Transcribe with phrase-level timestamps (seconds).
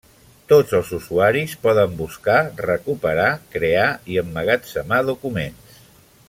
[0.51, 5.79] Tots els usuaris poden buscar, recuperar, crear i emmagatzemar documents.